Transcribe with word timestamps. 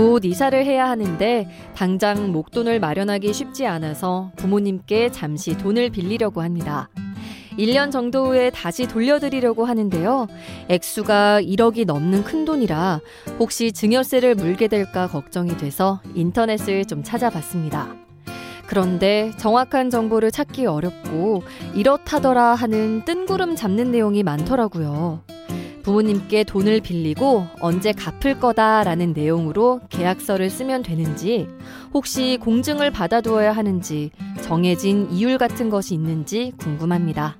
곧 0.00 0.24
이사를 0.24 0.64
해야 0.64 0.88
하는데 0.88 1.46
당장 1.74 2.32
목돈을 2.32 2.80
마련하기 2.80 3.34
쉽지 3.34 3.66
않아서 3.66 4.32
부모님께 4.36 5.12
잠시 5.12 5.58
돈을 5.58 5.90
빌리려고 5.90 6.40
합니다. 6.40 6.88
1년 7.58 7.92
정도 7.92 8.28
후에 8.28 8.48
다시 8.48 8.88
돌려드리려고 8.88 9.66
하는데요. 9.66 10.26
액수가 10.70 11.42
1억이 11.42 11.84
넘는 11.84 12.24
큰 12.24 12.46
돈이라 12.46 13.00
혹시 13.38 13.72
증여세를 13.72 14.36
물게 14.36 14.68
될까 14.68 15.06
걱정이 15.06 15.58
돼서 15.58 16.00
인터넷을 16.14 16.86
좀 16.86 17.02
찾아봤습니다. 17.02 17.94
그런데 18.68 19.32
정확한 19.36 19.90
정보를 19.90 20.30
찾기 20.30 20.64
어렵고 20.64 21.42
이렇다더라 21.74 22.54
하는 22.54 23.04
뜬구름 23.04 23.54
잡는 23.54 23.90
내용이 23.90 24.22
많더라고요. 24.22 25.20
부모님께 25.90 26.44
돈을 26.44 26.82
빌리고 26.82 27.48
언제 27.60 27.90
갚을 27.90 28.38
거다라는 28.38 29.12
내용으로 29.12 29.80
계약서를 29.88 30.48
쓰면 30.48 30.84
되는지, 30.84 31.48
혹시 31.92 32.38
공증을 32.40 32.92
받아두어야 32.92 33.50
하는지, 33.50 34.12
정해진 34.40 35.10
이율 35.10 35.36
같은 35.36 35.68
것이 35.68 35.94
있는지 35.94 36.52
궁금합니다. 36.58 37.38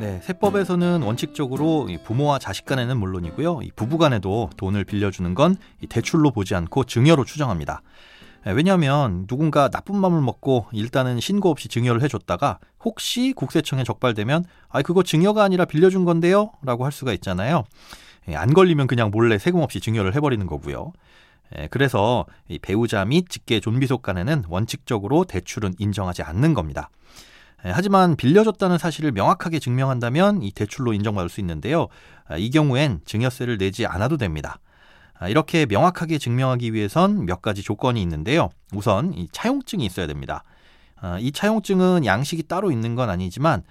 네, 0.00 0.20
세법에서는 0.22 1.00
원칙적으로 1.00 1.88
부모와 2.04 2.38
자식 2.38 2.66
간에는 2.66 2.94
물론이고요. 2.98 3.60
부부 3.74 3.96
간에도 3.96 4.50
돈을 4.58 4.84
빌려주는 4.84 5.32
건 5.34 5.56
대출로 5.88 6.30
보지 6.32 6.54
않고 6.54 6.84
증여로 6.84 7.24
추정합니다. 7.24 7.80
예, 8.46 8.50
왜냐하면 8.50 9.26
누군가 9.26 9.68
나쁜 9.68 9.96
마음을 9.96 10.20
먹고 10.20 10.66
일단은 10.72 11.20
신고 11.20 11.50
없이 11.50 11.68
증여를 11.68 12.02
해줬다가 12.02 12.58
혹시 12.84 13.32
국세청에 13.34 13.84
적발되면 13.84 14.44
아 14.68 14.82
그거 14.82 15.02
증여가 15.02 15.44
아니라 15.44 15.64
빌려준 15.64 16.04
건데요 16.04 16.52
라고 16.62 16.84
할 16.84 16.92
수가 16.92 17.12
있잖아요. 17.12 17.64
예, 18.28 18.36
안 18.36 18.52
걸리면 18.52 18.86
그냥 18.86 19.10
몰래 19.10 19.38
세금 19.38 19.60
없이 19.60 19.80
증여를 19.80 20.14
해버리는 20.14 20.44
거고요. 20.46 20.92
예, 21.58 21.68
그래서 21.70 22.26
배우자 22.62 23.04
및 23.04 23.28
직계 23.28 23.60
존비속 23.60 24.02
간에는 24.02 24.44
원칙적으로 24.48 25.24
대출은 25.24 25.74
인정하지 25.78 26.22
않는 26.22 26.54
겁니다. 26.54 26.90
하지만 27.64 28.16
빌려줬다는 28.16 28.76
사실을 28.78 29.12
명확하게 29.12 29.60
증명한다면 29.60 30.42
이 30.42 30.50
대출로 30.50 30.92
인정받을 30.94 31.28
수 31.28 31.38
있는데요. 31.38 31.86
아, 32.26 32.36
이 32.36 32.50
경우엔 32.50 33.02
증여세를 33.04 33.56
내지 33.56 33.86
않아도 33.86 34.16
됩니다. 34.16 34.58
아, 35.22 35.28
이렇게 35.28 35.66
명확하게 35.66 36.18
증명하기 36.18 36.74
위해선 36.74 37.26
몇 37.26 37.42
가지 37.42 37.62
조건이 37.62 38.02
있는데요. 38.02 38.50
우선 38.74 39.14
이 39.14 39.28
차용증이 39.30 39.86
있어야 39.86 40.08
됩니다. 40.08 40.42
아, 40.96 41.16
이 41.20 41.30
차용증은 41.30 42.04
양식이 42.04 42.42
따로 42.48 42.72
있는 42.72 42.96
건 42.96 43.08
아니지만 43.08 43.62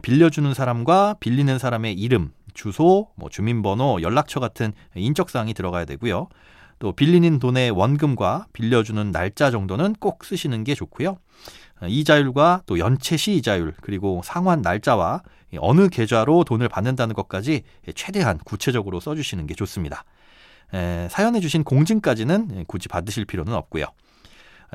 빌려주는 0.00 0.54
사람과 0.54 1.16
빌리는 1.20 1.58
사람의 1.58 1.92
이름, 1.92 2.32
주소, 2.54 3.10
뭐 3.16 3.28
주민번호, 3.28 4.00
연락처 4.00 4.40
같은 4.40 4.72
인적사항이 4.94 5.52
들어가야 5.52 5.84
되고요. 5.84 6.28
또 6.78 6.92
빌리는 6.92 7.38
돈의 7.38 7.72
원금과 7.72 8.46
빌려주는 8.54 9.10
날짜 9.10 9.50
정도는 9.50 9.96
꼭 10.00 10.24
쓰시는 10.24 10.64
게 10.64 10.74
좋고요. 10.74 11.18
아, 11.80 11.86
이자율과 11.86 12.62
또 12.64 12.78
연체 12.78 13.18
시 13.18 13.34
이자율 13.34 13.74
그리고 13.82 14.22
상환 14.24 14.62
날짜와 14.62 15.20
어느 15.58 15.90
계좌로 15.90 16.44
돈을 16.44 16.70
받는다는 16.70 17.14
것까지 17.14 17.62
최대한 17.94 18.38
구체적으로 18.38 19.00
써주시는 19.00 19.46
게 19.46 19.52
좋습니다. 19.52 20.04
에, 20.72 21.08
사연해 21.10 21.40
주신 21.40 21.64
공증까지는 21.64 22.64
굳이 22.66 22.88
받으실 22.88 23.24
필요는 23.24 23.52
없고요. 23.54 23.86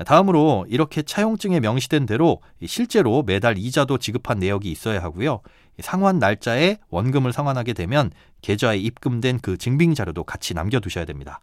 다음으로 0.05 0.65
이렇게 0.69 1.01
차용증에 1.01 1.59
명시된 1.59 2.05
대로 2.05 2.41
실제로 2.65 3.23
매달 3.23 3.57
이자도 3.57 3.97
지급한 3.97 4.39
내역이 4.39 4.71
있어야 4.71 5.01
하고요. 5.01 5.41
상환 5.79 6.19
날짜에 6.19 6.77
원금을 6.89 7.33
상환하게 7.33 7.73
되면 7.73 8.11
계좌에 8.41 8.77
입금된 8.77 9.39
그 9.39 9.57
증빙 9.57 9.95
자료도 9.95 10.23
같이 10.23 10.53
남겨두셔야 10.53 11.05
됩니다. 11.05 11.41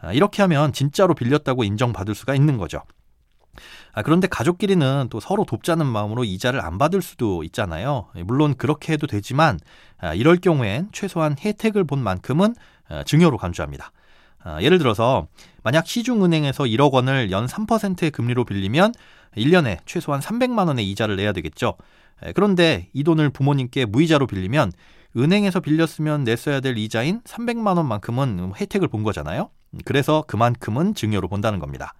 아, 0.00 0.12
이렇게 0.12 0.42
하면 0.42 0.72
진짜로 0.72 1.14
빌렸다고 1.14 1.62
인정받을 1.62 2.14
수가 2.14 2.34
있는 2.34 2.58
거죠. 2.58 2.82
아, 3.92 4.02
그런데 4.02 4.26
가족끼리는 4.26 5.08
또 5.10 5.20
서로 5.20 5.44
돕자는 5.44 5.86
마음으로 5.86 6.24
이자를 6.24 6.64
안 6.64 6.78
받을 6.78 7.02
수도 7.02 7.42
있잖아요. 7.44 8.08
물론 8.24 8.54
그렇게 8.56 8.92
해도 8.92 9.06
되지만 9.06 9.58
아, 9.98 10.14
이럴 10.14 10.36
경우엔 10.36 10.88
최소한 10.92 11.36
혜택을 11.38 11.84
본 11.84 12.02
만큼은 12.02 12.54
어, 12.88 13.02
증여로 13.04 13.38
간주합니다. 13.38 13.92
어, 14.44 14.58
예를 14.60 14.78
들어서 14.78 15.28
만약 15.62 15.86
시중은행에서 15.86 16.64
1억 16.64 16.92
원을 16.92 17.30
연 17.30 17.46
3%의 17.46 18.10
금리로 18.10 18.44
빌리면 18.44 18.92
1년에 19.36 19.78
최소한 19.86 20.20
300만 20.20 20.66
원의 20.66 20.90
이자를 20.90 21.16
내야 21.16 21.32
되겠죠. 21.32 21.76
그런데 22.34 22.88
이 22.92 23.02
돈을 23.02 23.30
부모님께 23.30 23.86
무이자로 23.86 24.26
빌리면 24.26 24.72
은행에서 25.16 25.60
빌렸으면 25.60 26.24
냈어야 26.24 26.60
될 26.60 26.78
이자인 26.78 27.20
300만 27.22 27.76
원만큼은 27.76 28.52
혜택을 28.56 28.88
본 28.88 29.02
거잖아요. 29.02 29.50
그래서 29.84 30.22
그만큼은 30.26 30.94
증여로 30.94 31.28
본다는 31.28 31.58
겁니다. 31.58 31.94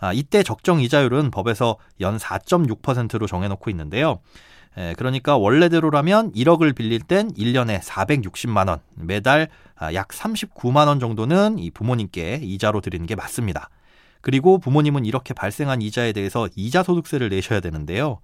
아, 0.00 0.12
이때 0.12 0.42
적정 0.42 0.80
이자율은 0.80 1.30
법에서 1.30 1.76
연 2.00 2.16
4.6%로 2.16 3.26
정해놓고 3.26 3.70
있는데요. 3.70 4.20
에, 4.76 4.94
그러니까 4.96 5.36
원래대로라면 5.36 6.32
1억을 6.32 6.74
빌릴 6.74 7.00
땐 7.00 7.32
1년에 7.32 7.80
460만 7.80 8.68
원, 8.68 8.80
매달 8.94 9.48
아, 9.76 9.92
약 9.94 10.08
39만 10.08 10.86
원 10.86 11.00
정도는 11.00 11.58
이 11.58 11.70
부모님께 11.70 12.40
이자로 12.42 12.80
드리는 12.80 13.04
게 13.06 13.14
맞습니다. 13.14 13.70
그리고 14.20 14.58
부모님은 14.58 15.04
이렇게 15.04 15.34
발생한 15.34 15.82
이자에 15.82 16.12
대해서 16.12 16.48
이자 16.56 16.82
소득세를 16.82 17.28
내셔야 17.28 17.60
되는데요. 17.60 18.18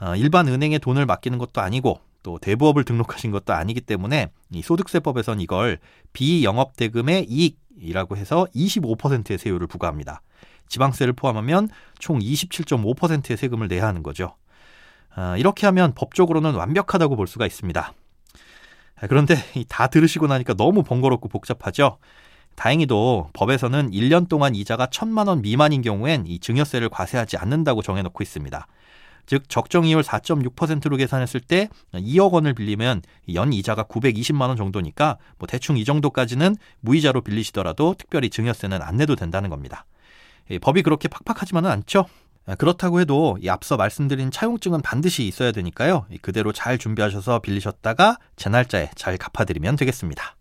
어, 0.00 0.16
일반 0.16 0.48
은행에 0.48 0.78
돈을 0.78 1.06
맡기는 1.06 1.38
것도 1.38 1.60
아니고 1.60 2.00
또 2.22 2.38
대부업을 2.38 2.84
등록하신 2.84 3.30
것도 3.32 3.52
아니기 3.52 3.80
때문에 3.80 4.28
이 4.52 4.62
소득세법에선 4.62 5.40
이걸 5.40 5.78
비영업 6.12 6.76
대금의 6.76 7.26
이익이라고 7.28 8.16
해서 8.16 8.46
25%의 8.54 9.38
세율을 9.38 9.66
부과합니다. 9.66 10.22
지방세를 10.68 11.12
포함하면 11.12 11.68
총 11.98 12.18
27.5%의 12.18 13.36
세금을 13.36 13.68
내야 13.68 13.86
하는 13.86 14.02
거죠. 14.02 14.36
아, 15.14 15.36
이렇게 15.36 15.66
하면 15.66 15.94
법적으로는 15.94 16.54
완벽하다고 16.54 17.16
볼 17.16 17.26
수가 17.26 17.46
있습니다. 17.46 17.92
아, 19.00 19.06
그런데 19.06 19.36
다 19.68 19.88
들으시고 19.88 20.26
나니까 20.26 20.54
너무 20.54 20.82
번거롭고 20.82 21.28
복잡하죠? 21.28 21.98
다행히도 22.54 23.30
법에서는 23.32 23.90
1년 23.90 24.28
동안 24.28 24.54
이자가 24.54 24.86
1천만 24.86 25.28
원 25.28 25.42
미만인 25.42 25.82
경우엔 25.82 26.26
이 26.26 26.38
증여세를 26.38 26.88
과세하지 26.90 27.36
않는다고 27.36 27.82
정해놓고 27.82 28.22
있습니다. 28.22 28.66
즉 29.26 29.48
적정 29.48 29.84
이율 29.86 30.02
4.6%로 30.02 30.96
계산했을 30.96 31.40
때 31.40 31.68
2억 31.94 32.32
원을 32.32 32.54
빌리면 32.54 33.02
연 33.34 33.52
이자가 33.52 33.84
920만 33.84 34.48
원 34.48 34.56
정도니까 34.56 35.18
뭐 35.38 35.46
대충 35.46 35.76
이 35.76 35.84
정도까지는 35.84 36.56
무이자로 36.80 37.20
빌리시더라도 37.22 37.94
특별히 37.96 38.30
증여세는 38.30 38.82
안 38.82 38.96
내도 38.96 39.14
된다는 39.14 39.48
겁니다. 39.48 39.86
법이 40.60 40.82
그렇게 40.82 41.08
팍팍하지만은 41.08 41.70
않죠. 41.70 42.06
아, 42.46 42.54
그렇다고 42.56 43.00
해도 43.00 43.38
이 43.40 43.48
앞서 43.48 43.76
말씀드린 43.76 44.30
차용증은 44.30 44.82
반드시 44.82 45.26
있어야 45.26 45.52
되니까요. 45.52 46.06
그대로 46.22 46.52
잘 46.52 46.78
준비하셔서 46.78 47.38
빌리셨다가 47.40 48.18
제 48.36 48.50
날짜에 48.50 48.90
잘 48.96 49.16
갚아드리면 49.16 49.76
되겠습니다. 49.76 50.36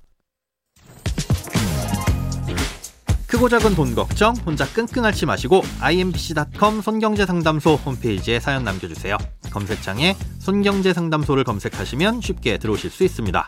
크고 3.27 3.47
작은 3.47 3.75
돈 3.75 3.95
걱정 3.95 4.35
혼자 4.45 4.65
끙끙 4.65 5.05
앓지 5.05 5.25
마시고 5.25 5.61
imbc.com 5.79 6.81
손경제상담소 6.81 7.75
홈페이지에 7.75 8.41
사연 8.41 8.65
남겨주세요. 8.65 9.17
검색창에 9.51 10.17
손경제상담소를 10.39 11.45
검색하시면 11.45 12.19
쉽게 12.19 12.57
들어오실 12.57 12.89
수 12.89 13.05
있습니다. 13.05 13.47